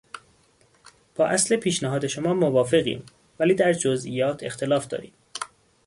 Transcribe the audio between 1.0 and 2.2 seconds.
با اصل پیشنهاد